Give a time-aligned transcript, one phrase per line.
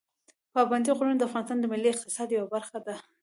[0.53, 2.95] پابندي غرونه د افغانستان د ملي اقتصاد یوه برخه ده.